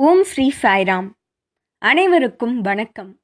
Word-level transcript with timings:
ஓம் 0.00 0.24
ஸ்ரீ 0.24 0.52
சாய்ராம். 0.62 1.08
அனைவருக்கும் 1.78 2.60
வணக்கம். 2.60 3.20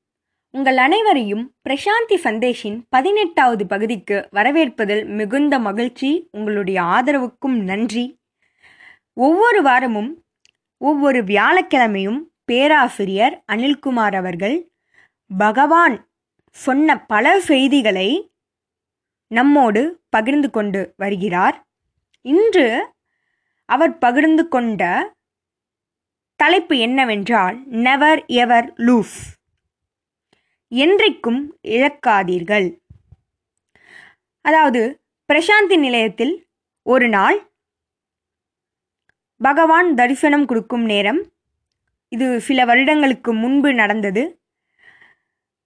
உங்கள் 0.50 0.76
அனைவரையும் 0.76 1.54
பிரசாந்தி 1.68 2.16
சந்தேஷின் 2.24 2.82
பதினெட்டாவது 2.88 3.66
பகுதிக்கு 3.66 4.28
வரவேற்பதில் 4.32 5.06
மிகுந்த 5.06 5.58
மகிழ்ச்சி 5.58 6.28
உங்களுடைய 6.30 6.82
ஆதரவுக்கும் 6.82 7.62
நன்றி. 7.62 8.20
ஒவ்வொரு 9.12 9.62
வாரமும் 9.62 10.24
ஒவ்வொரு 10.78 11.24
வியாழக்கிழமையும் 11.24 12.20
பேராசிரியர் 12.44 13.44
அனில்குமார் 13.52 14.16
அவர்கள் 14.16 14.72
பகவான் 15.36 16.08
சொன்ன 16.50 17.06
பல 17.06 17.40
செய்திகளை 17.40 18.32
நம்மோடு 19.26 20.02
பகிர்ந்து 20.08 20.50
கொண்டு 20.50 20.94
வருகிறார். 20.96 21.66
இன்று 22.20 22.92
அவர் 23.64 23.98
பகிர்ந்து 23.98 24.48
கொண்ட 24.48 25.12
தலைப்பு 26.40 26.74
என்னவென்றால் 26.78 27.56
நெவர் 27.86 28.20
எவர் 28.42 28.68
லூஸ் 28.86 29.18
என்றைக்கும் 30.72 31.40
இழக்காதீர்கள். 31.74 32.66
அதாவது 34.44 34.80
பிரசாந்தி 35.28 35.76
நிலையத்தில் 35.84 36.34
ஒரு 36.82 37.06
நாள் 37.08 37.38
பகவான் 39.40 39.88
தரிசனம் 39.94 40.46
கொடுக்கும் 40.50 40.84
நேரம் 40.92 41.20
இது 42.08 42.26
சில 42.40 42.64
வருடங்களுக்கு 42.64 43.30
முன்பு 43.34 43.70
நடந்தது. 43.74 44.24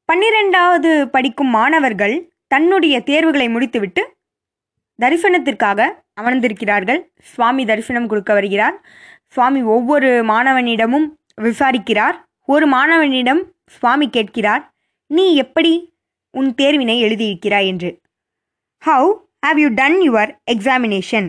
பன்னிரெண்டாவது 0.05 0.93
படிக்கும் 1.09 1.53
மாணவர்கள் 1.59 2.17
தன்னுடைய 2.47 2.97
தேர்வுகளை 3.11 3.49
முடித்துவிட்டு 3.49 4.03
தரிசனத்திற்காக 4.99 5.81
அமர்ந்திருக்கிறார்கள். 6.21 7.01
சுவாமி 7.33 7.65
தரிசனம் 7.65 8.09
கொடுக்க 8.13 8.33
வருகிறார். 8.33 8.79
சுவாமி 9.35 9.61
ஒவ்வொரு 9.77 10.11
மாணவனிடமும் 10.25 11.07
விசாரிக்கிறார். 11.41 12.17
ஒரு 12.49 12.67
மாணவனிடம் 12.67 13.43
சுவாமி 13.67 14.07
கேட்கிறார் 14.09 14.63
நீ 15.11 15.35
எப்படி 15.35 15.73
உன் 16.35 16.55
தேர்வினை 16.63 16.97
எழுதியிருக்கிறாய்? 17.07 17.67
என்று. 17.67 17.91
How 18.85 19.11
have 19.47 19.59
you 19.63 19.69
done 19.75 19.99
your 20.07 20.31
examination 20.53 21.29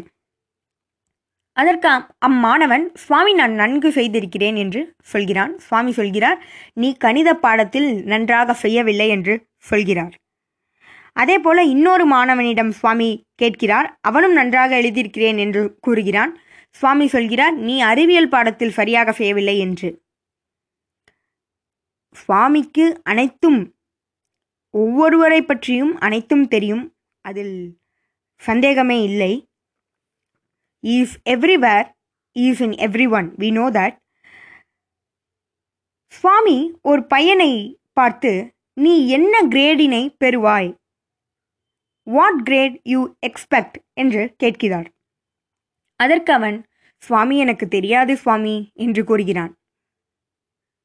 அதற்கு 1.58 1.90
அம்மாணவன் 2.20 2.86
சுவாமி 2.96 3.32
நான் 3.34 3.52
நன்கு 3.52 3.90
செய்திருக்கிறேன் 3.92 4.56
என்று 4.56 4.82
சொல்கிறான். 5.04 5.54
சுவாமி 5.58 5.92
சொல்கிறார் 5.92 6.40
நீ 6.74 6.90
கணித 6.98 7.30
பாடத்தில் 7.34 7.90
நன்றாக 8.04 8.54
செய்யவில்லை 8.54 9.08
என்று 9.10 9.34
சொல்கிறார். 9.70 10.14
அதே 11.14 11.38
போல 11.40 11.64
இன்னொரு 11.64 12.06
மாணவனிடம் 12.06 12.72
சுவாமி 12.72 13.10
கேட்கிறார் 13.36 13.88
அவனும் 14.02 14.34
நன்றாக 14.34 14.82
எழுதியிருக்கிறேன் 14.82 15.38
என்று 15.38 15.64
கூறுகிறான். 15.82 16.32
சுவாமி 16.76 17.08
சொல்கிறார் 17.08 17.56
நீ 17.68 17.76
அறிவியல் 17.82 18.32
பாடத்தில் 18.34 18.78
சரியாக 18.80 19.12
செய்யவில்லை 19.12 19.56
என்று. 19.60 19.90
சுவாமிக்கு 22.16 22.86
அனைத்தும் 23.04 23.60
ஒவ்வொருவரை 24.74 25.42
பற்றியும் 25.42 25.94
அனைத்தும் 25.98 26.48
தெரியும். 26.48 26.84
அதில் 27.26 27.56
சந்தேகமே 28.42 28.98
இல்லை. 29.04 29.34
He's 30.84 31.16
everywhere 31.26 31.88
he's 32.36 32.62
in 32.66 32.76
every 32.88 33.08
one 33.18 33.28
we 33.38 33.50
know 33.52 33.66
that 33.78 33.98
சுவாமி 36.08 36.58
ஒரு 36.82 37.02
பையனை 37.04 37.52
பார்த்து 37.94 38.32
நீ 38.74 38.94
என்ன 39.08 39.34
கிரேடினை 39.48 40.04
பெறுவாய்? 40.24 40.70
வாட் 42.08 42.40
கிரேட் 42.44 42.78
யூ 42.84 43.02
எக்ஸ்பெக்ட் 43.28 43.78
என்று 43.94 44.24
கேட்கிறார். 44.38 44.88
அதற்கு 46.00 46.32
அவன் 46.34 46.58
சுவாமி 47.04 47.36
எனக்கு 47.38 47.66
தெரியாது 47.68 48.14
சுவாமி 48.18 48.56
என்று 48.74 49.02
கூறுகிறான். 49.04 49.52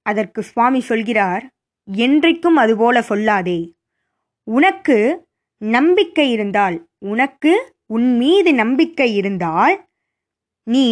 அதற்கு 0.07 0.41
சுவாமி 0.43 0.81
சொல்கிறார் 0.81 1.45
என்றைக்கும் 1.89 2.59
அதுபோல 2.63 2.97
சொல்லாதே. 3.09 3.61
உனக்கு 4.47 4.97
நம்பிக்கை 5.63 6.27
இருந்தால் 6.31 6.77
உனக்கு 6.99 7.53
உன் 7.87 8.09
மீது 8.17 8.51
நம்பிக்கை 8.55 9.09
இருந்தால் 9.15 9.77
நீ 10.67 10.87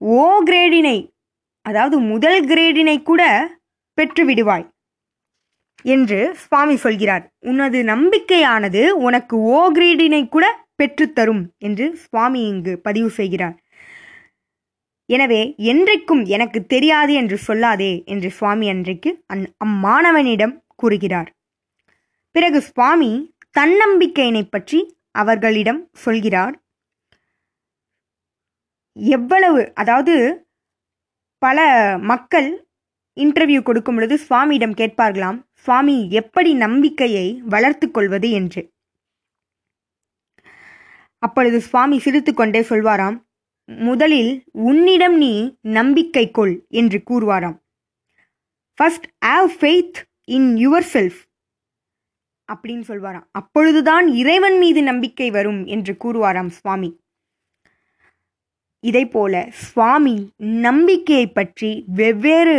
ஓ 0.00 0.24
கிரேடினை 0.44 0.98
அதாவது 1.66 1.96
முதல் 1.98 2.40
கிரேடினை 2.46 2.96
கூட 3.02 3.22
பெற்றுவிடுவாய் 3.98 4.66
என்று 5.84 6.18
சுவாமி 6.34 6.76
சொல்கிறார். 6.76 7.24
உனது 7.50 7.78
நம்பிக்கையானது 7.82 8.82
உனக்கு 9.06 9.34
ஓ 9.56 9.60
கிரேடினை 9.72 10.22
கூட 10.28 10.46
பெற்றுத்தரும் 10.78 11.44
என்று 11.58 11.86
சுவாமி 11.96 12.40
இங்கு 12.48 12.72
பதிவு 12.78 13.10
செய்கிறார். 13.10 13.56
எனவே 15.08 15.54
என்றைக்கும் 15.58 16.22
எனக்கு 16.26 16.66
தெரியாது 16.66 17.12
என்று 17.12 17.38
சொல்லாதே 17.46 18.04
என்று 18.04 18.30
சுவாமி 18.30 18.68
அன்றைக்கு 18.68 19.10
அந் 19.26 19.44
அம்மாணவனிடம் 19.64 20.54
கூறுகிறார். 20.74 21.30
பிறகு 22.34 22.60
சுவாமி 22.60 23.10
தன்னம்பிக்கையினை 23.58 24.42
பற்றி 24.42 24.80
அவர்களிடம் 25.10 25.80
சொல்கிறார். 25.94 26.54
எவ்வளவு 28.96 29.72
அதாவது 29.74 30.14
பல 31.38 31.58
மக்கள் 32.02 32.48
இன்டர்வியூ 33.16 33.62
கொடுக்கும் 33.62 33.94
பொழுது 33.94 34.16
சுவாமியிடம் 34.28 34.78
கேட்பார்களாம் 34.80 35.38
சுவாமி 35.58 35.96
எப்படி 36.10 36.54
நம்பிக்கையை 36.54 37.26
வளர்த்து 37.48 37.90
கொள்வது? 37.90 38.30
என்று. 38.30 38.62
அப்பொழுது 41.26 41.60
சுவாமி 41.60 41.98
சிரித்து 41.98 42.34
கொண்டே 42.34 42.60
சொல்வாராம் 42.60 43.18
முதலில் 43.64 44.32
உன்னிடம் 44.52 45.16
நீ 45.16 45.34
நம்பிக்கை 45.60 46.24
கொள் 46.30 46.54
என்று 46.68 46.98
கூறுவாராம். 47.10 47.56
First 48.78 49.06
have 49.26 49.50
faith 49.60 49.98
in 50.24 50.50
yourself 50.92 51.20
அப்படின்னு 52.48 52.84
சொல்வாராம். 52.90 53.26
அப்பொழுதுதான் 53.30 54.06
இறைவன் 54.08 54.58
மீது 54.58 54.82
நம்பிக்கை 54.82 55.28
வரும் 55.30 55.64
என்று 55.66 55.92
கூறுவாராம் 56.04 56.50
சுவாமி. 56.58 56.90
இதை 58.84 59.04
போல 59.06 59.34
சுவாமி 59.50 60.16
நம்பிக்கையை 60.36 61.26
பற்றி 61.28 61.70
வெவ்வேறு 62.00 62.56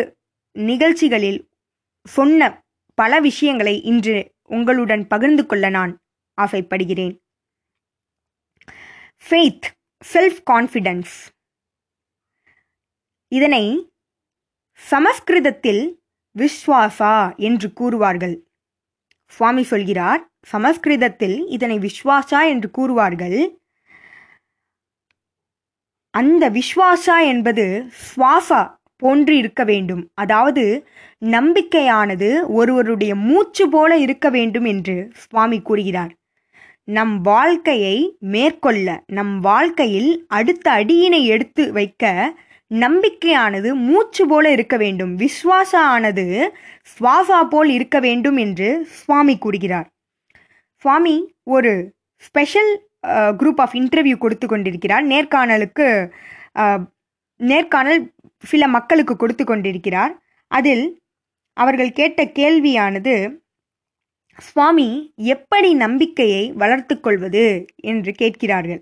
நிகழ்ச்சிகளில் 0.51 1.39
சொன்ன 2.07 2.49
பல 2.97 3.19
விஷயங்களை 3.19 3.75
இன்று 3.81 4.17
உங்களுடன் 4.47 5.03
பகிர்ந்து 5.07 5.43
கொள்ள 5.45 5.69
நான் 5.69 5.93
ஆசைப்படுகிறேன். 6.37 7.15
ஃபெய்த் 9.29 9.67
செல்ஃப் 10.13 10.39
கான்ஃபிடன்ஸ் 10.51 11.13
இதனை 13.27 13.91
சமஸ்கிருதத்தில் 14.73 16.03
விஸ்வாசா 16.35 17.37
என்று 17.37 17.67
கூறுவார்கள். 17.79 18.35
சுவாமி 19.25 19.63
சொல்கிறார் 19.63 20.21
சமஸ்கிருதத்தில் 20.41 21.45
இதனை 21.47 21.77
விஸ்வாசா 21.79 22.47
என்று 22.47 22.69
கூறுவார்கள். 22.77 23.59
அந்த 26.09 26.49
விஸ்வாசா 26.49 27.25
என்பது 27.25 27.87
சுவாசா 28.09 28.77
போன்று 28.95 29.37
இருக்க 29.37 29.63
வேண்டும். 29.63 30.11
அதாவது 30.13 30.87
நம்பிக்கையானது 31.25 32.29
ஒருவருடைய 32.47 33.15
மூச்சு 33.15 33.69
போல 33.69 33.97
இருக்க 33.97 34.29
வேண்டும் 34.29 34.65
என்று 34.65 35.11
சுவாமி 35.15 35.61
கூறுகிறார். 35.61 36.13
நம் 36.87 37.13
வாழ்க்கையை 37.21 37.95
மேற்கொள்ள 38.33 38.87
நம் 39.17 39.39
வாழ்க்கையில் 39.39 40.11
அடுத்த 40.27 40.65
அடியினை 40.71 41.21
எடுத்து 41.25 41.63
வைக்க 41.71 42.33
நம்பிக்கையானது 42.71 43.69
மூச்சு 43.87 44.23
போல 44.27 44.51
இருக்க 44.51 44.75
வேண்டும். 44.77 45.13
விஸ்வாசா 45.17 45.81
ஆனது 45.93 46.25
சுவாசா 46.93 47.39
போல் 47.49 47.69
இருக்க 47.69 47.99
வேண்டும் 47.99 48.37
என்று 48.37 48.69
சுவாமி 48.99 49.35
கூறுகிறார். 49.37 49.87
சுவாமி 50.81 51.15
ஒரு 51.43 51.71
ஸ்பெஷல் 52.23 52.71
குரூப் 53.39 53.61
ஆஃப் 53.63 53.75
இன்டர்வியூ 53.75 54.17
கொடுத்து 54.17 54.47
கொண்டிருக்கிறார். 54.47 55.05
நேர்காணலுக்கு 55.07 55.87
நேர்காணல் 57.39 58.01
சில 58.43 58.67
மக்களுக்கு 58.67 59.15
கொடுத்து 59.15 59.43
கொண்டிருக்கிறார். 59.45 60.13
அதில் 60.51 60.85
அவர்கள் 61.57 61.91
கேட்ட 61.91 62.21
கேள்வியானது 62.39 63.15
சுவாமி 64.39 64.87
எப்படி 65.17 65.73
நம்பிக்கையை 65.73 66.43
வளர்த்து 66.51 66.95
கொள்வது 66.99 67.45
என்று 67.91 68.11
கேட்கிறார்கள். 68.11 68.81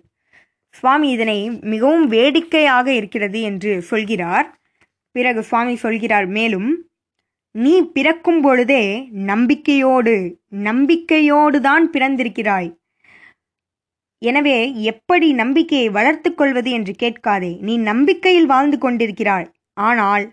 சுவாமி 0.70 1.08
இதனை 1.10 1.40
மிகவும் 1.74 2.06
வேடிக்கையாக 2.08 2.88
இருக்கிறது 2.94 3.42
என்று 3.42 3.82
சொல்கிறார். 3.82 4.48
பிறகு 5.16 5.44
சுவாமி 5.44 5.76
சொல்கிறார் 5.76 6.28
மேலும் 6.28 6.70
நீ 7.56 7.74
பிறக்கும் 7.96 8.42
பொழுதே 8.42 8.84
நம்பிக்கையோடு 9.12 10.16
நம்பிக்கையோடு 10.50 11.58
தான் 11.62 11.86
பிறந்திருக்கிறாய். 11.92 12.70
எனவே 14.22 14.58
எப்படி 14.92 15.28
நம்பிக்கையை 15.34 15.90
வளர்த்து 15.90 16.30
கொள்வது 16.34 16.70
என்று 16.72 16.94
கேட்காதே. 16.94 17.52
நீ 17.62 17.74
நம்பிக்கையில் 17.92 18.46
வாழ்ந்து 18.46 18.78
கொண்டிருக்கிறாய். 18.78 19.48
ஆனால் 19.74 20.26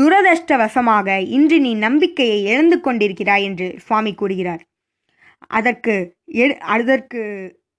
துரதிருஷ்டவசமாக 0.00 1.26
இன்று 1.26 1.60
நீ 1.60 1.74
நம்பிக்கையை 1.74 2.44
இழந்து 2.44 2.80
கொண்டிருக்கிறாய் 2.84 3.42
என்று 3.42 3.74
சுவாமி 3.78 4.14
கூறுகிறார். 4.14 4.60
அதற்கு 5.46 6.14
அதற்கு 6.58 7.20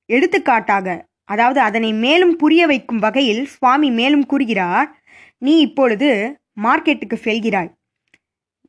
எடுத்துக்காட்டாக 0.05 1.07
அதாவது 1.23 1.59
அதனை 1.59 1.93
மேலும் 1.93 2.35
புரிய 2.35 2.65
வைக்கும் 2.65 2.99
வகையில் 2.99 3.45
சுவாமி 3.45 3.91
மேலும் 3.91 4.25
கூறுகிறார் 4.25 4.97
நீ 5.37 5.59
இப்பொழுது 5.59 6.39
மார்க்கெட்டுக்கு 6.63 7.13
செல்கிறாய். 7.13 7.71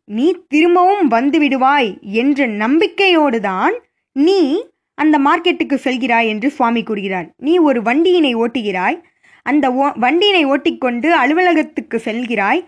நீ 0.04 0.36
திரும்பவும் 0.48 1.08
வந்து 1.08 1.40
விடுவாய் 1.40 2.00
என்ற 2.00 2.46
நம்பிக்கையோடுதான் 2.46 3.78
நீ 4.12 4.64
அந்த 4.94 5.18
மார்க்கெட்டுக்கு 5.18 5.74
செல்கிறாய் 5.74 6.28
என்று 6.28 6.50
சுவாமி 6.50 6.82
கூறுகிறார். 6.82 7.34
நீ 7.36 7.58
ஒரு 7.58 7.82
வண்டியினை 7.82 8.36
ஓட்டுகிறாய். 8.36 9.02
அந்த 9.42 9.72
ஓ- 9.72 9.92
வண்டியினை 9.94 10.44
ஓட்டிக்கொண்டு 10.44 11.14
அலுவலகத்துக்கு 11.14 11.98
செல்கிறாய். 11.98 12.64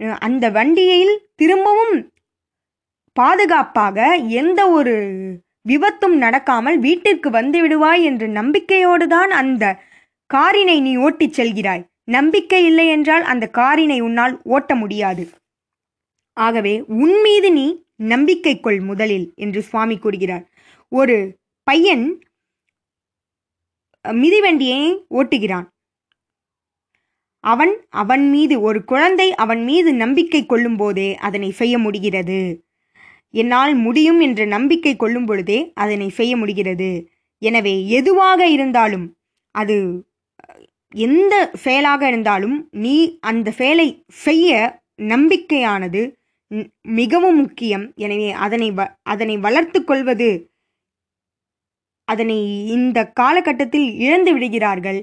அந்த 0.00 0.44
வண்டியில் 0.50 1.14
திரும்பவும் 1.34 1.96
பாதுகாப்பாக 3.16 3.98
எந்த 4.40 4.60
ஒரு 4.70 4.94
விபத்தும் 5.68 6.16
நடக்காமல் 6.24 6.76
வீட்டிற்கு 6.78 7.28
வந்து 7.30 7.58
விடுவாய் 7.62 8.02
என்ற 8.02 8.24
நம்பிக்கையோடு 8.38 9.06
தான் 9.08 9.30
அந்த 9.30 9.64
காரினை 10.34 10.76
நீ 10.80 10.92
ஓட்டிச் 10.96 11.36
செல்கிறாய். 11.38 11.82
நம்பிக்கை 12.16 12.60
இல்லை 12.64 12.86
என்றால் 12.88 13.24
அந்த 13.32 13.44
காரினை 13.58 13.98
உன்னால் 14.00 14.34
ஓட்ட 14.54 14.74
முடியாது. 14.74 15.24
ஆகவே 16.36 16.74
உன் 17.02 17.16
மீது 17.24 17.48
நீ 17.52 17.66
நம்பிக்கை 18.12 18.54
கொள் 18.60 18.80
முதலில் 18.80 19.26
என்று 19.34 19.60
சுவாமி 19.62 19.96
கூறுகிறார். 19.98 20.44
ஒரு 20.92 21.16
பையன் 21.66 22.04
மிதிவண்டியை 24.04 24.82
ஓட்டுகிறான். 25.10 25.66
அவன் 27.52 27.72
அவன் 28.02 28.24
மீது 28.34 28.54
ஒரு 28.68 28.80
குழந்தை 28.90 29.26
அவன் 29.44 29.62
மீது 29.68 29.90
நம்பிக்கை 30.02 30.40
கொள்ளும் 30.52 30.78
போதே 30.80 31.08
அதனை 31.26 31.50
செய்ய 31.60 31.74
முடிகிறது. 31.84 32.40
என்னால் 33.34 33.74
முடியும் 33.86 34.20
என்ற 34.26 34.42
நம்பிக்கை 34.56 34.94
கொள்ளும் 34.96 35.26
பொழுதே 35.30 35.58
அதனை 35.84 36.08
செய்ய 36.18 36.32
முடிகிறது. 36.42 36.90
எனவே 37.42 37.74
எதுவாக 37.98 38.40
இருந்தாலும் 38.56 39.06
அது 39.54 39.76
எந்த 40.94 41.34
செயலாக 41.64 42.02
இருந்தாலும் 42.10 42.56
நீ 42.84 42.96
அந்த 43.30 43.48
செயலை 43.60 43.88
செய்ய 44.24 44.50
நம்பிக்கையானது 45.12 46.02
மிகவும் 46.98 47.38
முக்கியம். 47.42 47.84
எனவே 48.04 48.28
அதனை 48.46 48.68
வ 48.78 48.82
அதனை 49.12 49.36
வளர்த்து 49.46 49.80
கொள்வது 49.90 50.28
அதனை 52.08 52.38
இந்த 52.76 52.98
காலகட்டத்தில் 53.20 53.88
இழந்து 54.04 54.30
விடுகிறார்கள். 54.34 55.00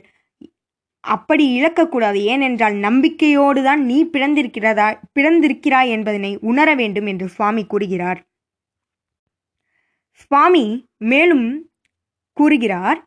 அப்படி 1.03 1.45
இழக்கக்கூடாது. 1.57 2.19
ஏனென்றால் 2.33 2.75
நம்பிக்கையோடு 2.85 3.61
தான் 3.63 3.81
நீ 3.89 3.97
பிறந்திருக்கிறதா 4.13 4.87
பிறந்திருக்கிறாய் 5.17 5.91
என்பதனை 5.95 6.31
உணர 6.51 6.69
வேண்டும் 6.81 7.07
என்று 7.11 7.27
சுவாமி 7.35 7.63
கூறுகிறார். 7.73 8.19
சுவாமி 10.21 10.65
மேலும் 11.11 11.47
கூறுகிறார் 12.37 12.99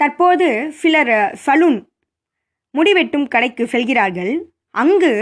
தற்போது 0.00 0.48
சிலர் 0.80 1.14
சலூன் 1.44 1.78
முடிவெட்டும் 2.74 3.28
கடைக்கு 3.34 3.64
செல்கிறார்கள். 3.74 4.32
அங்கு 4.82 5.12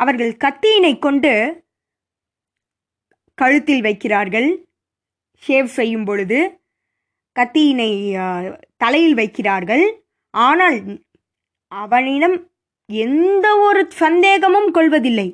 அவர்கள் 0.00 0.32
கத்தியினை 0.44 0.92
கொண்டு 0.98 1.32
கழுத்தில் 3.38 3.82
வைக்கிறார்கள். 3.88 4.48
ஷேவ் 5.42 5.70
செய்யும் 5.78 6.06
பொழுது 6.08 6.38
கத்தியினை 7.36 7.90
தலையில் 8.82 9.16
வைக்கிறார்கள். 9.20 9.84
ஆனால் 10.34 10.78
அவனிடம் 11.72 12.36
எந்த 12.90 13.46
ஒரு 13.66 13.82
சந்தேகமும் 14.02 14.70
கொள்வதில்லை. 14.70 15.28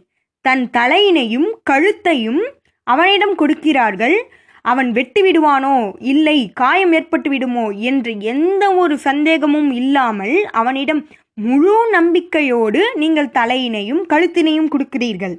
தன் 0.44 0.64
தலையினையும் 0.70 1.48
கழுத்தையும் 1.70 2.42
அவனிடம் 2.86 3.34
கொடுக்கிறார்கள். 3.40 4.16
அவன் 4.64 4.88
வெட்டி 4.92 5.20
விடுவானோ 5.22 5.74
இல்லை 6.12 6.38
காயம் 6.60 6.92
ஏற்பட்டு 6.92 7.28
விடுமோ 7.30 7.64
என்று 7.90 8.12
எந்த 8.32 8.64
ஒரு 8.82 8.94
சந்தேகமும் 8.98 9.70
இல்லாமல் 9.72 10.36
அவனிடம் 10.60 11.00
முழு 11.38 11.76
நம்பிக்கையோடு 11.96 12.80
நீங்கள் 13.02 13.34
தலையினையும் 13.38 14.02
கழுத்தினையும் 14.12 14.70
கொடுக்கிறீர்கள். 14.74 15.36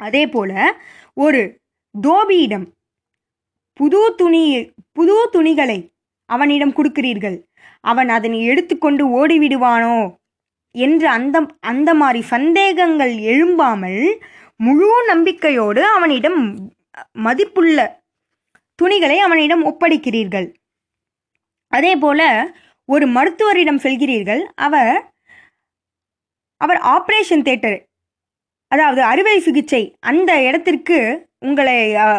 அதே 0.00 0.24
போல 0.26 0.52
ஒரு 1.16 1.40
தோபியிடம் 1.94 2.66
புது 3.80 4.00
துணி 4.16 4.44
புது 4.92 5.16
துணிகளை 5.34 5.78
அவனிடம் 6.30 6.76
கொடுக்கிறீர்கள். 6.76 7.36
அவன் 7.84 8.08
அதனை 8.08 8.38
எடுத்துக்கொண்டு 8.44 9.04
ஓடிவிடுவானோ? 9.18 9.96
என்று 10.74 11.06
அந்த 11.08 11.36
அந்த 11.60 11.90
மாதிரி 11.94 12.20
சந்தேகங்கள் 12.26 13.14
எழும்பாமல் 13.32 14.00
முழு 14.60 14.88
நம்பிக்கையோடு 15.06 15.82
அவனிடம் 15.86 16.38
மதிப்புள்ள 17.18 17.78
துணிகளை 18.78 19.18
அவனிடம் 19.18 19.62
ஒப்படைக்கிறீர்கள். 19.70 20.48
அதே 21.72 21.92
போல 21.96 22.20
ஒரு 22.88 23.06
மருத்துவரிடம் 23.06 23.82
செல்கிறீர்கள். 23.84 24.42
அவர் 24.66 24.94
அவர் 26.60 26.80
ஆப்ரேஷன் 26.94 27.46
தேட்டர் 27.48 27.78
அதாவது 28.72 29.02
அறுவை 29.02 29.36
சிகிச்சை 29.40 29.82
அந்த 30.10 30.30
இடத்திற்கு 30.42 30.98
உங்களை 31.44 31.76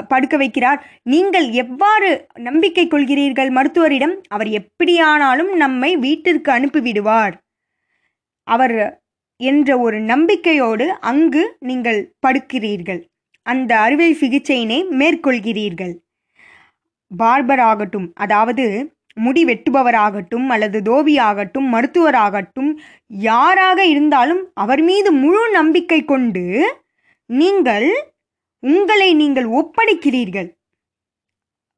படுக்க 0.07 0.35
வைக்கிறார். 0.37 0.79
நீங்கள் 1.03 1.47
எவ்வாறு 1.63 2.09
நம்பிக்கை 2.39 2.85
கொள்கிறீர்கள் 2.87 3.51
மருத்துவரிடம்? 3.57 4.15
அவர் 4.27 4.49
எப்படியானாலும் 4.49 5.51
நம்மை 5.55 5.91
வீட்டிற்கு 5.97 6.51
அனுப்பிவிடுவார். 6.51 7.35
அவர் 8.47 8.77
என்ற 9.39 9.69
ஒரு 9.79 9.97
நம்பிக்கையோடு 9.99 10.85
அங்கு 10.99 11.43
நீங்கள் 11.59 12.01
படுக்கிறீர்கள். 12.27 13.01
அந்த 13.45 13.71
அறுவை 13.77 14.09
சிகிச்சையினை 14.13 14.79
மேற்கொள்கிறீர்கள். 15.01 15.93
பார்பர் 17.11 17.63
ஆகட்டும் 17.69 18.07
அதாவது 18.13 18.63
முடி 19.17 19.41
வெட்டுபவராகட்டும் 19.45 20.47
அல்லது 20.49 20.77
தோவியாகட்டும் 20.81 21.19
ஆகட்டும் 21.27 21.67
மருத்துவராகட்டும் 21.73 22.71
யாராக 23.07 23.79
இருந்தாலும் 23.85 24.41
அவர் 24.53 24.81
மீது 24.81 25.09
முழு 25.11 25.43
நம்பிக்கை 25.51 25.99
கொண்டு 26.05 26.43
நீங்கள் 27.29 27.87
உங்களை 28.73 29.09
நீங்கள் 29.21 29.47
ஒப்படைக்கிறீர்கள். 29.59 30.49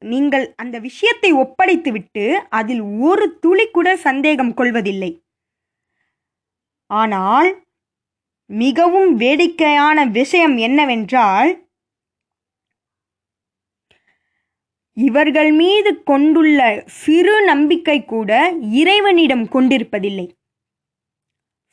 நீங்கள் 0.02 0.46
அந்த 0.56 0.76
விஷயத்தை 0.80 1.30
ஒப்படைத்துவிட்டு 1.34 2.26
அதில் 2.60 2.84
ஒரு 3.10 3.26
துளி 3.44 3.66
கூட 3.68 3.88
சந்தேகம் 4.08 4.54
கொள்வதில்லை. 4.54 5.12
ஆனால் 6.90 7.50
மிகவும் 8.50 9.10
வேடிக்கையான 9.16 10.06
விஷயம் 10.20 10.58
என்னவென்றால் 10.68 11.50
இவர்கள் 14.98 15.52
மீது 15.52 15.92
கொண்டுள்ள 16.04 16.60
சிறு 17.02 17.34
நம்பிக்கை 17.46 17.98
கூட 18.06 18.32
இறைவனிடம் 18.82 19.46
கொண்டிருப்பதில்லை. 19.56 20.28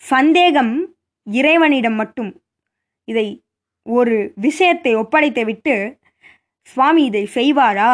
சந்தேகம் 0.02 0.74
இறைவனிடம் 1.26 1.96
மட்டும். 2.00 2.32
இதை 3.08 3.26
ஒரு 3.86 4.32
விஷயத்தை 4.34 4.96
ஒப்படைத்துவிட்டு 4.96 5.74
சுவாமி 6.62 7.04
இதை 7.04 7.28
செய்வாரா? 7.34 7.92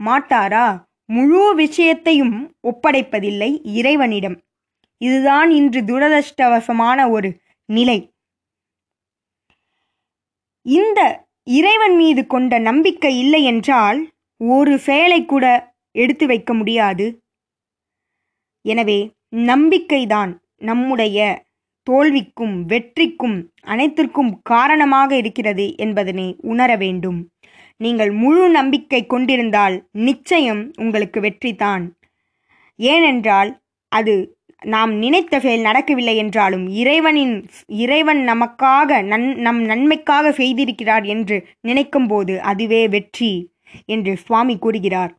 மாட்டாரா? 0.00 0.66
முழு 1.04 1.54
விஷயத்தையும் 1.54 2.54
ஒப்படைப்பதில்லை 2.62 3.50
இறைவனிடம். 3.62 4.36
இதுதான் 5.00 5.50
இன்று 5.50 5.80
துரதிருஷ்டவசமான 5.80 7.10
ஒரு 7.10 7.28
நிலை. 7.64 7.98
இந்த 10.62 11.00
இறைவன் 11.42 11.96
மீது 11.96 12.26
கொண்ட 12.26 12.58
நம்பிக்கை 12.58 13.18
இல்லை 13.18 13.42
என்றால் 13.44 14.10
ஒரு 14.36 14.78
செயலை 14.78 15.24
கூட 15.24 15.74
எடுத்து 15.94 16.26
வைக்க 16.26 16.54
முடியாது. 16.54 17.06
எனவே 18.64 18.98
நம்பிக்கைதான் 19.28 20.32
நம்முடைய 20.56 21.46
தோல்விக்கும் 21.88 22.56
வெற்றிக்கும் 22.66 23.36
அனைத்திற்கும் 23.66 24.32
காரணமாக 24.42 25.10
இருக்கிறது 25.16 25.66
என்பதனை 25.76 26.26
உணர 26.42 26.70
வேண்டும். 26.76 27.20
நீங்கள் 27.80 28.12
முழு 28.12 28.44
நம்பிக்கை 28.48 29.00
கொண்டிருந்தால் 29.06 29.76
நிச்சயம் 29.98 30.62
உங்களுக்கு 30.76 31.20
வெற்றிதான் 31.20 31.84
ஏனென்றால் 32.78 33.50
அது 33.92 34.14
நாம் 34.62 34.92
நினைத்த 34.92 35.34
செயல் 35.40 35.60
நடக்கவில்லை 35.60 36.14
என்றாலும் 36.16 36.64
இறைவனின் 36.80 37.34
இறைவன் 37.66 38.22
நமக்காக 38.28 39.00
நன் 39.02 39.26
நம் 39.36 39.60
நன்மைக்காக 39.62 40.32
செய்திருக்கிறார் 40.32 41.04
என்று 41.04 41.36
நினைக்கும் 41.60 42.08
போது 42.08 42.34
அதுவே 42.42 42.82
வெற்றி 42.88 43.32
என்று 43.86 44.12
சுவாமி 44.16 44.56
கூறுகிறார். 44.58 45.12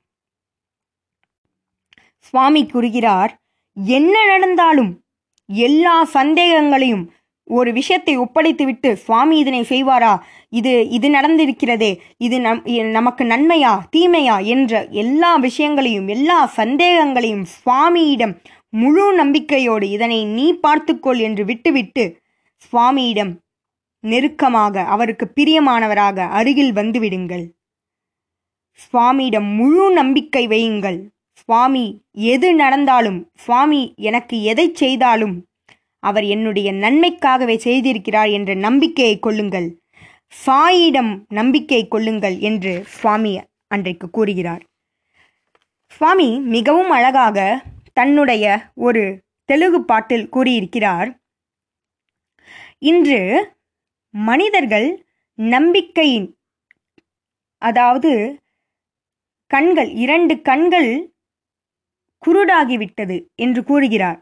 சுவாமி 2.28 2.64
கூறுகிறார் 2.66 3.32
என்ன 3.78 4.16
நடந்தாலும் 4.26 4.92
எல்லா 5.50 6.04
சந்தேகங்களையும் 6.04 7.12
ஒரு 7.44 7.74
விஷயத்தை 7.74 8.18
ஒப்படைத்துவிட்டு 8.18 8.94
சுவாமி 8.94 9.38
இதனை 9.38 9.62
செய்வாரா? 9.62 10.20
இது 10.50 10.90
இது 10.90 11.10
நடந்திருக்கிறதே 11.10 12.00
இது 12.18 12.40
நம் 12.40 12.62
நமக்கு 12.92 13.24
நன்மையா 13.24 13.82
தீமையா 13.96 14.46
என்ற 14.46 14.88
எல்லா 14.92 15.36
விஷயங்களையும் 15.38 16.08
எல்லா 16.08 16.46
சந்தேகங்களையும் 16.56 17.46
சுவாமியிடம் 17.46 18.38
முழு 18.70 19.14
நம்பிக்கையோடு 19.14 19.90
இதனை 19.90 20.26
நீ 20.26 20.54
பார்த்துக்கொள் 20.54 21.18
என்று 21.18 21.46
விட்டுவிட்டு 21.46 22.22
சுவாமியிடம் 22.58 23.34
நெருக்கமாக 24.00 24.84
அவருக்கு 24.84 25.32
பிரியமானவராக 25.36 26.28
அருகில் 26.30 26.74
வந்துவிடுங்கள் 26.74 27.46
சுவாமியிடம் 28.76 29.48
முழு 29.56 29.92
நம்பிக்கை 29.92 30.48
வையுங்கள். 30.48 31.00
சுவாமி 31.50 32.02
எது 32.12 32.56
நடந்தாலும் 32.56 33.32
சுவாமி 33.34 33.94
எனக்கு 33.96 34.42
எதை 34.42 34.72
செய்தாலும் 34.74 35.48
அவர் 36.00 36.24
என்னுடைய 36.24 36.72
நன்மைக்காகவே 36.74 37.56
செய்திருக்கிறார் 37.64 38.32
என்ற 38.32 38.54
நம்பிக்கையை 38.54 39.20
கொள்ளுங்கள். 39.20 39.80
சாயிடம் 40.46 41.24
நம்பிக்கை 41.30 41.88
கொள்ளுங்கள் 41.88 42.40
என்று 42.40 42.84
சுவாமி 42.86 43.42
அன்றைக்கு 43.68 44.10
கூறுகிறார். 44.10 44.64
சுவாமி 45.86 46.40
மிகவும் 46.40 46.90
அழகாக 46.90 47.66
தன்னுடைய 47.94 48.72
ஒரு 48.74 49.22
தெலுங்கு 49.46 49.84
பாட்டில் 49.84 50.30
கூறியிருக்கிறார். 50.30 51.20
இன்று 52.80 53.52
மனிதர்கள் 54.10 55.06
நம்பிக்கையின் 55.34 56.38
அதாவது 57.58 58.40
கண்கள் 59.48 59.94
இரண்டு 59.94 60.42
கண்கள் 60.42 61.09
குருடாகிவிட்டது 62.24 63.18
என்று 63.36 63.62
கூறுகிறார். 63.64 64.20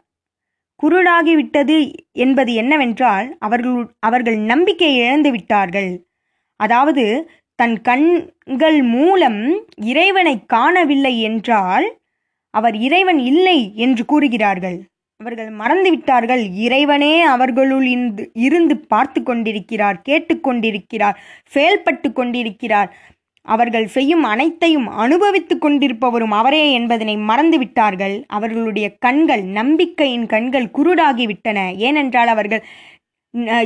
குருடாகிவிட்டது 0.82 1.76
என்பது 2.12 2.50
என்னவென்றால் 2.54 3.28
அவர்கள் 3.38 3.78
அவர்கள் 3.98 4.38
நம்பிக்கை 4.50 4.90
இழந்து 4.96 5.30
விட்டார்கள். 5.30 5.90
அதாவது 6.60 7.04
தன் 7.58 7.76
கண்கள் 7.82 8.78
மூலம் 8.82 9.40
இறைவனை 9.84 10.34
காணவில்லை 10.46 11.14
என்றால் 11.20 11.86
அவர் 12.54 12.76
இறைவன் 12.80 13.20
இல்லை 13.30 13.58
என்று 13.76 14.02
கூறுகிறார்கள். 14.04 14.78
அவர்கள் 15.20 15.50
மறந்துவிட்டார்கள் 15.52 16.42
இறைவனே 16.66 17.14
அவர்களுள் 17.22 17.86
இருந்து 17.86 18.24
இருந்து 18.38 18.74
பார்த்து 18.92 19.20
கொண்டிருக்கிறார் 19.22 19.96
கேட்டுக்கொண்டிருக்கிறார் 20.08 21.16
செயல்பட்டு 21.54 22.08
கொண்டிருக்கிறார். 22.12 22.90
அவர்கள் 23.46 23.86
செய்யும் 23.86 24.24
அனைத்தையும் 24.24 24.88
அனுபவித்துக் 25.04 25.62
கொண்டிருப்பவரும் 25.64 26.34
அவரே 26.40 26.62
என்பதனை 26.72 27.16
மறந்துவிட்டார்கள். 27.30 28.16
அவர்களுடைய 28.26 28.86
கண்கள் 28.98 29.44
நம்பிக்கையின் 29.58 30.26
கண்கள் 30.26 30.68
குருடாகிவிட்டன. 30.78 31.58
ஏனென்றால் 31.76 32.26
அவர்கள் 32.26 32.62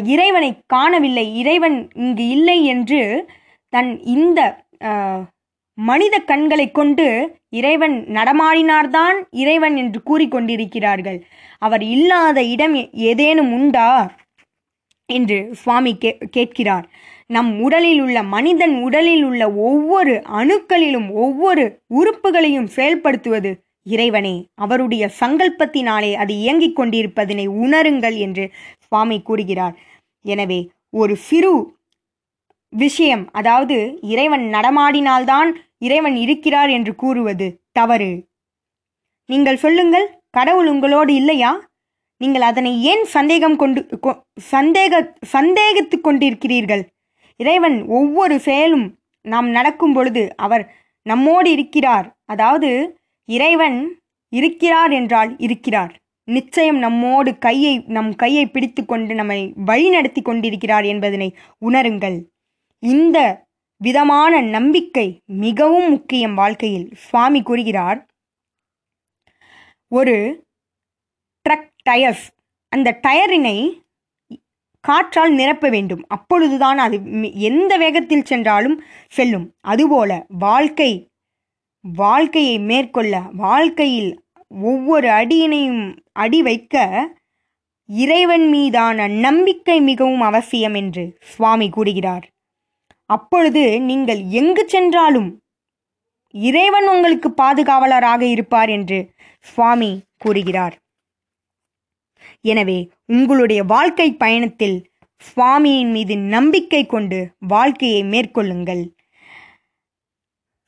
இறைவனை 0.05 0.51
காணவில்லை. 0.67 1.27
இறைவன் 1.37 1.77
இங்கு 1.95 2.25
இல்லை 2.29 2.59
என்று 2.65 3.01
தன் 3.73 3.91
இந்த 4.17 4.41
மனித 5.79 6.17
கண்களை 6.21 6.67
கொண்டு 6.71 7.07
இறைவன் 7.51 7.95
நடமாடினார்தான் 8.17 9.17
இறைவன் 9.43 9.77
என்று 9.77 10.01
கூறிக்கொண்டிருக்கிறார்கள் 10.11 11.19
அவர் 11.59 11.83
இல்லாத 11.95 12.39
இடம் 12.55 12.75
ஏதேனும் 12.93 13.53
உண்டா? 13.53 13.89
என்று 15.09 15.39
சுவாமி 15.53 15.93
கே 15.99 16.11
கேட்கிறார். 16.31 16.87
நம் 17.33 17.61
உடலில் 17.61 18.01
உள்ள 18.01 18.23
மனிதன் 18.23 18.83
உடலில் 18.83 19.23
உள்ள 19.23 19.53
ஒவ்வொரு 19.53 20.13
அணுக்களிலும் 20.13 21.13
ஒவ்வொரு 21.13 21.81
உறுப்புகளையும் 21.95 22.69
செயல்படுத்துவது 22.77 23.55
இறைவனே. 23.83 24.49
அவருடைய 24.55 25.11
சங்கல்பத்தினாலே 25.21 26.15
அது 26.15 26.35
இயங்கிக் 26.35 26.81
கொண்டிருப்பதனை 26.81 27.49
உணருங்கள் 27.49 28.19
என்று 28.19 28.51
சுவாமி 28.79 29.23
கூறுகிறார். 29.23 29.79
எனவே 30.23 30.71
ஒரு 30.91 31.17
சிறு 31.17 31.77
விஷயம் 32.69 33.29
அதாவது 33.33 33.99
இறைவன் 34.01 34.43
நடமாடினால்தான் 34.43 35.53
இறைவன் 35.79 36.17
இருக்கிறார் 36.17 36.69
என்று 36.69 36.95
கூறுவது 36.95 37.61
தவறு. 37.73 38.27
நீங்கள் 39.27 39.57
சொல்லுங்கள் 39.57 40.23
கடவுள் 40.31 40.69
உங்களோடு 40.69 41.15
இல்லையா? 41.15 41.71
நீங்கள் 42.19 42.41
அதனை 42.41 42.83
ஏன் 42.83 43.05
சந்தேகம் 43.05 43.57
கொண்டு 43.57 43.87
கொ- 44.03 44.21
சந்தேக 44.53 45.15
சந்தேகித்து 45.33 46.01
கொண்டிருக்கிறீர்கள்? 46.01 46.83
இறைவன் 47.37 47.87
ஒவ்வொரு 47.87 48.41
செயலும் 48.41 48.99
நாம் 49.23 49.49
நடக்கும் 49.49 49.93
பொழுது 49.93 50.37
அவர் 50.37 50.75
நம்மோடு 51.03 51.51
இருக்கிறார். 51.51 52.17
அதாவது 52.25 53.01
இறைவன் 53.25 54.03
இருக்கிறார் 54.29 54.91
என்றால் 54.91 55.39
இருக்கிறார். 55.39 56.01
நிச்சயம் 56.25 56.79
நம்மோடு 56.79 57.39
கையை 57.39 57.85
நம் 57.87 58.15
கையை 58.15 58.47
பிடித்து 58.47 58.85
கொண்டு 58.85 59.15
நம்மை 59.15 59.55
வழிநடத்தி 59.67 60.23
கொண்டிருக்கிறார் 60.23 60.85
என்பதனை 60.85 61.37
உணருங்கள். 61.61 62.25
இந்த 62.79 63.45
விதமான 63.77 64.41
நம்பிக்கை 64.41 65.21
மிகவும் 65.27 65.91
முக்கியம் 65.91 66.35
வாழ்க்கையில். 66.35 66.89
சுவாமி 66.95 67.43
கூறுகிறார் 67.43 68.07
ஒரு 69.89 70.45
ட்ரக் 71.49 71.71
டயர்ஸ். 71.91 72.27
அந்த 72.69 72.99
டயரினை 73.03 73.82
காற்றால் 74.85 75.33
நிரப்ப 75.33 75.67
வேண்டும். 75.69 76.03
அப்பொழுதுதான் 76.07 76.79
அது 76.79 76.97
எந்த 77.51 77.73
வேகத்தில் 77.77 78.29
சென்றாலும் 78.31 78.77
செல்லும். 79.13 79.47
அதுபோல 79.61 80.11
வாழ்க்கை 80.39 80.93
வாழ்க்கையை 81.85 82.57
மேற்கொள்ள 82.71 83.15
வாழ்க்கையில் 83.35 84.11
ஒவ்வொரு 84.49 85.09
அடியினையும் 85.09 85.85
அடி 86.13 86.41
வைக்க 86.43 86.85
இறைவன் 87.89 88.45
மீதான 88.49 89.07
நம்பிக்கை 89.27 89.79
மிகவும் 89.81 90.21
அவசியம் 90.21 90.75
என்று 90.75 91.05
சுவாமி 91.33 91.69
கூறுகிறார். 91.69 92.25
அப்பொழுது 93.11 93.65
நீங்கள் 93.81 94.21
எங்கு 94.41 94.65
சென்றாலும் 94.67 95.31
இறைவன் 96.35 96.87
உங்களுக்கு 96.89 97.29
பாதுகாவலராக 97.43 98.23
இருப்பார் 98.35 98.69
என்று 98.69 98.99
சுவாமி 99.47 99.91
கூறுகிறார். 100.17 100.75
எனவே 102.45 102.79
உங்களுடைய 103.15 103.61
வாழ்க்கை 103.73 104.09
பயணத்தில் 104.23 104.77
சுவாமியின் 105.25 105.91
மீது 105.97 106.15
நம்பிக்கை 106.35 106.83
கொண்டு 106.93 107.19
வாழ்க்கையை 107.53 108.03
மேற்கொள்ளுங்கள். 108.13 108.83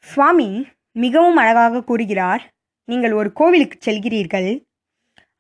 சுவாமி 0.06 0.48
மிகவும் 1.04 1.38
அழகாக 1.42 1.82
கூறுகிறார் 1.90 2.42
நீங்கள் 2.88 3.14
ஒரு 3.20 3.30
கோவிலுக்கு 3.40 3.78
செல்கிறீர்கள். 3.86 4.50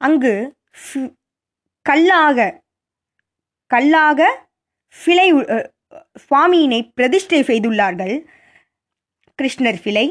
அங்கு 0.06 0.34
கல்லாக 1.86 2.38
கல்லாக 3.70 4.20
சிலை 5.02 5.28
சுவாமியினை 6.22 6.80
பிரதிஷ்டை 6.98 7.40
செய்துள்ளார்கள். 7.50 8.14
கிருஷ்ணர் 9.38 9.80
சிலை 9.84 10.06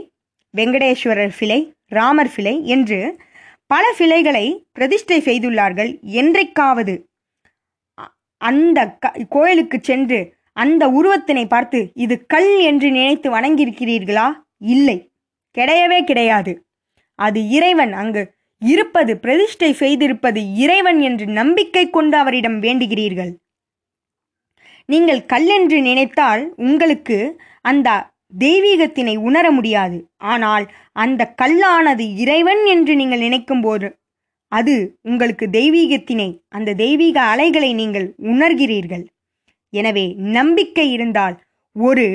வெங்கடேஸ்வரர் 0.53 1.35
சிலை 1.39 1.59
ராமர் 1.97 2.33
சிலை 2.35 2.55
என்று 2.75 2.99
பல 3.67 3.93
சிலைகளை 3.93 4.45
பிரதிஷ்டை 4.71 5.19
செய்துள்ளார்கள். 5.21 5.91
என்றைக்காவது 6.01 6.93
அந்த 8.37 8.79
க 9.03 9.11
கோயிலுக்கு 9.29 9.77
சென்று 9.81 10.19
அந்த 10.53 10.83
உருவத்தினை 10.89 11.47
பார்த்து 11.47 11.79
இது 11.93 12.25
கல் 12.25 12.59
என்று 12.59 12.91
நினைத்து 12.91 13.27
வணங்கியிருக்கிறீர்களா? 13.35 14.27
இல்லை. 14.57 14.97
கிடையவே 15.57 15.99
கிடையாது. 16.03 16.53
அது 17.19 17.39
இறைவன். 17.49 17.93
அங்கு 17.93 18.23
இருப்பது 18.61 19.17
பிரதிஷ்டை 19.17 19.73
செய்திருப்பது 19.73 20.41
இறைவன் 20.55 20.99
என்று 20.99 21.25
நம்பிக்கை 21.25 21.89
கொண்டு 21.89 22.17
அவரிடம் 22.17 22.61
வேண்டுகிறீர்கள். 22.61 23.31
நீங்கள் 24.89 25.21
கல் 25.25 25.45
என்று 25.45 25.81
நினைத்தால் 25.81 26.43
உங்களுக்கு 26.55 27.17
அந்த 27.61 27.89
தெய்வீகத்தினை 28.33 29.15
உணர 29.17 29.45
முடியாது. 29.51 29.97
ஆனால் 30.17 30.65
அந்த 30.91 31.33
கல்லானது 31.41 32.15
இறைவன் 32.15 32.65
என்று 32.65 32.95
நீங்கள் 32.95 33.19
நினைக்கும் 33.19 33.61
போது 33.61 33.97
அது 34.47 34.97
உங்களுக்கு 35.01 35.45
தெய்வீகத்தினை 35.49 36.29
அந்த 36.47 36.73
தெய்வீக 36.73 37.21
அலைகளை 37.21 37.73
நீங்கள் 37.73 38.15
உணர்கிறீர்கள். 38.17 39.05
எனவே 39.69 40.05
நம்பிக்கை 40.17 40.91
இருந்தால் 40.91 41.35
ஒரு 41.75 42.07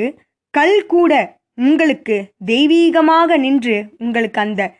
கல் 0.54 0.86
கூட 0.86 1.12
உங்களுக்கு 1.54 2.16
தெய்வீகமாக 2.46 3.36
நின்று 3.36 3.76
உங்களுக்கு 3.98 4.40
அந்த 4.40 4.74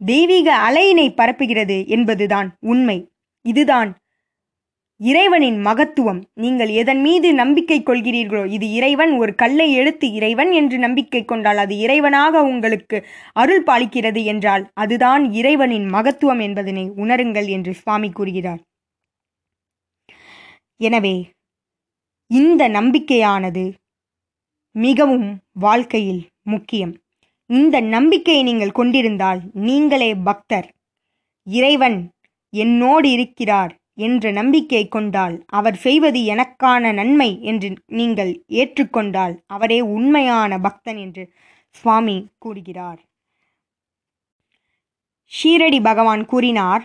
தெய்வீக 0.00 0.48
அலையினை 0.68 1.08
பரப்புகிறது 1.20 1.86
என்பதுதான் 1.86 2.48
உண்மை. 2.60 2.98
இதுதான் 3.42 3.90
இறைவனின் 5.00 5.56
மகத்துவம். 5.66 6.20
நீங்கள் 6.42 6.70
எதன் 6.80 7.00
மீது 7.06 7.28
நம்பிக்கை 7.34 7.78
கொள்கிறீர்களோ 7.80 8.42
இது 8.56 8.66
இறைவன் 8.72 9.12
ஒரு 9.18 9.32
கல்லை 9.34 9.66
எடுத்து 9.72 10.06
இறைவன் 10.12 10.50
என்று 10.52 10.76
நம்பிக்கை 10.78 11.22
கொண்டால் 11.24 11.60
அது 11.62 11.74
இறைவனாக 11.76 12.42
உங்களுக்கு 12.50 12.98
அருள் 13.32 13.64
பாலிக்கிறது 13.64 14.20
என்றால் 14.32 14.64
அதுதான் 14.74 15.24
இறைவனின் 15.32 15.88
மகத்துவம் 15.96 16.42
என்பதனை 16.46 16.84
உணருங்கள் 17.04 17.48
என்று 17.56 17.74
சுவாமி 17.74 18.10
கூறுகிறார். 18.10 18.62
எனவே 20.80 21.16
இந்த 22.30 22.62
நம்பிக்கையானது 22.68 23.64
மிகவும் 24.74 25.28
வாழ்க்கையில் 25.64 26.22
முக்கியம். 26.52 26.94
இந்த 27.50 27.76
நம்பிக்கையை 27.94 28.42
நீங்கள் 28.42 28.76
கொண்டிருந்தால் 28.78 29.40
நீங்களே 29.66 30.10
பக்தர். 30.28 30.68
இறைவன் 31.46 31.98
என்னோடு 32.52 33.08
இருக்கிறார். 33.10 33.72
என்ற 33.98 34.30
நம்பிக்கை 34.30 34.88
கொண்டால் 34.88 35.44
அவர் 35.46 35.76
செய்வது 35.76 36.20
எனக்கான 36.20 36.92
நன்மை 36.92 37.42
என்று 37.42 37.68
நீங்கள் 37.86 38.44
ஏற்றுக்கொண்டால் 38.48 39.34
அவரே 39.46 39.80
உண்மையான 39.80 40.58
பக்தன் 40.58 40.96
என்று 40.96 41.32
சுவாமி 41.68 42.28
கூறுகிறார். 42.38 43.00
ஷீரடி 45.32 45.82
பகவான் 45.82 46.24
கூறினார் 46.24 46.84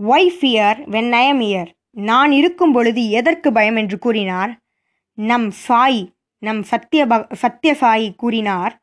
why 0.00 0.30
fear 0.36 0.78
when 0.90 1.08
I'm 1.08 1.40
here 1.40 1.70
நான் 1.90 2.32
இருக்கும் 2.32 2.72
பொழுது 2.72 3.08
எதற்கு 3.10 3.52
பயம்? 3.52 3.76
என்று 3.76 3.98
கூறினார். 3.98 4.52
நம் 5.18 5.50
சாய் 5.50 6.12
நம் 6.42 6.60
சத்ய 6.70 7.00
பக 7.06 7.32
சத்திய 7.32 7.76
சாயி 7.80 8.14
கூறினார் 8.14 8.74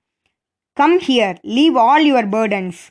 come 0.77 0.97
here 0.97 1.37
leave 1.41 1.77
all 1.77 2.05
your 2.05 2.29
burdens 2.29 2.81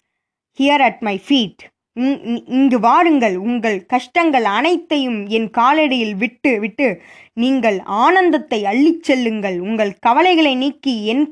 here 0.59 0.81
at 0.81 1.00
my 1.00 1.21
feet 1.29 1.62
இங்கு 1.97 2.79
வாருங்கள். 2.81 3.37
உங்கள் 3.49 3.76
கஷ்டங்கள் 3.93 4.47
அனைத்தையும் 4.59 5.19
என் 5.37 5.49
காலடியில் 5.59 6.17
விட்டு 6.23 6.50
விட்டு 6.61 6.88
நீங்கள் 7.43 7.79
ஆனந்தத்தை 7.85 8.59
அள்ளிச் 8.73 9.05
செல்லுங்கள். 9.09 9.57
உங்கள் 9.61 9.93
கவலைகளை 10.07 10.55
நீக்கி 10.55 10.95
என் 11.12 11.25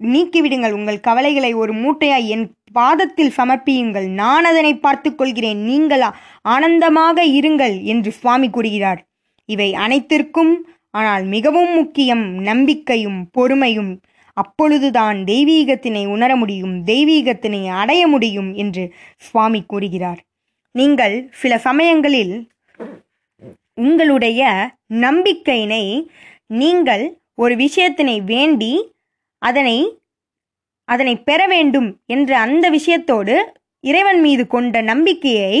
நீக்கிவிடுங்கள். 0.00 0.74
உங்கள் 0.78 1.00
கவலைகளை 1.08 1.50
ஒரு 1.62 1.72
மூட்டையாய் 1.72 2.28
என் 2.34 2.46
பாதத்தில் 2.72 3.34
சமர்ப்பியுங்கள். 3.36 4.06
நான் 4.22 4.44
அதனை 4.44 4.72
பார்த்து 4.76 5.10
கொள்கிறேன். 5.14 5.60
நீங்கள் 5.70 6.04
ஆனந்தமாக 6.54 7.24
இருங்கள் 7.38 7.76
என்று 7.92 8.12
சுவாமி 8.12 8.50
கூறுகிறார். 8.50 9.02
இவை 9.48 9.68
அனைத்திற்கும் 9.84 10.54
ஆனால் 11.00 11.24
மிகவும் 11.34 11.70
முக்கியம் 11.74 12.24
நம்பிக்கையும் 12.42 13.20
பொறுமையும் 13.36 13.92
அப்பொழுதுதான் 14.36 15.18
தெய்வீகத்தினை 15.24 16.02
உணர 16.06 16.30
முடியும் 16.36 16.74
தெய்வீகத்தினை 16.84 17.62
அடைய 17.80 18.02
முடியும் 18.06 18.50
என்று 18.54 18.84
சுவாமி 19.16 19.60
கூறுகிறார். 19.66 20.20
நீங்கள் 20.74 21.16
சில 21.40 21.52
சமயங்களில் 21.58 22.34
உங்களுடைய 23.74 24.40
நம்பிக்கையினை 25.06 25.84
நீங்கள் 26.60 27.04
ஒரு 27.34 27.54
விஷயத்தினை 27.56 28.16
வேண்டி 28.24 28.72
அதனை 29.42 29.78
அதனை 30.88 31.14
பெற 31.28 31.40
வேண்டும் 31.46 31.90
என்ற 32.06 32.30
அந்த 32.38 32.64
விஷயத்தோடு 32.70 33.34
இறைவன் 33.84 34.20
மீது 34.20 34.44
கொண்ட 34.46 34.80
நம்பிக்கையை 34.82 35.54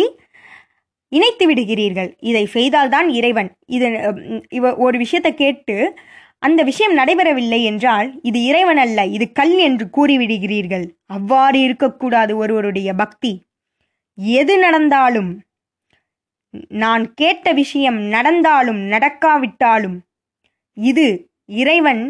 இணைத்து 1.12 1.44
விடுகிறீர்கள். 1.48 2.10
இதை 2.20 2.44
செய்தால்தான் 2.46 3.08
இறைவன் 3.08 3.50
இது 3.66 3.86
இவ 4.48 4.74
ஒரு 4.76 4.96
விஷயத்தை 4.98 5.32
கேட்டு 5.34 5.76
அந்த 6.42 6.60
விஷயம் 6.62 6.94
நடைபெறவில்லை 6.98 7.60
என்றால் 7.62 8.08
இது 8.22 8.38
இறைவன் 8.42 8.80
அல்ல 8.84 9.00
இது 9.16 9.26
கல் 9.32 9.56
என்று 9.58 9.86
கூறிவிடுகிறீர்கள். 9.96 10.86
அவ்வாறு 11.06 11.58
இருக்கக்கூடாது 11.60 12.32
ஒருவருடைய 12.36 12.90
பக்தி. 12.94 13.32
எது 14.38 14.54
நடந்தாலும் 14.58 15.30
நான் 16.82 17.04
கேட்ட 17.14 17.46
விஷயம் 17.52 17.98
நடந்தாலும் 18.14 18.80
நடக்காவிட்டாலும் 18.90 19.98
இது 20.76 21.06
இறைவன் 21.60 22.02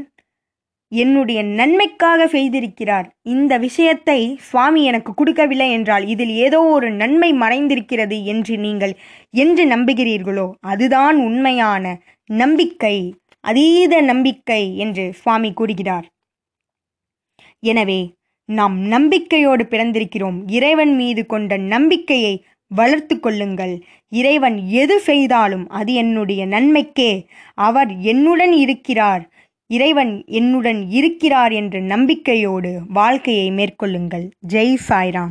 என்னுடைய 0.92 1.40
நன்மைக்காக 1.58 2.26
செய்திருக்கிறார். 2.26 3.06
இந்த 3.34 3.52
விஷயத்தை 3.58 4.18
சுவாமி 4.48 4.80
எனக்கு 4.84 5.12
கொடுக்கவில்லை 5.14 5.68
என்றால் 5.70 6.04
இதில் 6.06 6.34
ஏதோ 6.46 6.60
ஒரு 6.74 6.88
நன்மை 6.92 7.30
மறைந்திருக்கிறது 7.34 8.18
என்று 8.24 8.56
நீங்கள் 8.58 8.94
என்று 9.34 9.64
நம்புகிறீர்களோ? 9.66 10.46
அதுதான் 10.72 11.16
உண்மையான 11.28 11.84
நம்பிக்கை. 12.30 12.96
அதீத 13.44 14.00
நம்பிக்கை 14.00 14.78
என்று 14.78 15.12
சுவாமி 15.12 15.52
கூறுகிறார். 15.52 16.06
எனவே 17.60 18.14
நாம் 18.44 18.76
நம்பிக்கையோடு 18.80 19.64
பிறந்திருக்கிறோம். 19.64 20.38
இறைவன் 20.46 20.94
மீது 20.94 21.26
கொண்ட 21.26 21.56
நம்பிக்கையை 21.56 22.44
வளர்த்து 22.66 23.20
கொள்ளுங்கள். 23.20 23.82
இறைவன் 24.08 24.68
எது 24.68 25.00
செய்தாலும் 25.00 25.68
அது 25.68 25.92
என்னுடைய 25.94 26.46
நன்மைக்கே. 26.46 27.12
அவர் 27.54 27.90
என்னுடன் 27.98 28.52
இருக்கிறார். 28.52 29.30
இறைவன் 29.66 30.24
என்னுடன் 30.26 30.90
இருக்கிறார் 30.90 31.52
என்ற 31.52 31.80
நம்பிக்கையோடு 31.80 32.70
வாழ்க்கையை 32.88 33.50
மேற்கொள்ளுங்கள். 33.50 34.26
ஜெய் 34.48 34.74
சாய்ராம். 34.88 35.20